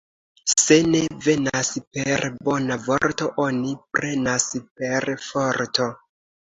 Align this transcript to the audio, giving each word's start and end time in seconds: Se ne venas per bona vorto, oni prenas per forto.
Se 0.51 0.77
ne 0.93 1.01
venas 1.25 1.69
per 1.97 2.25
bona 2.49 2.79
vorto, 2.89 3.31
oni 3.47 3.77
prenas 4.01 4.51
per 4.67 5.11
forto. 5.31 5.95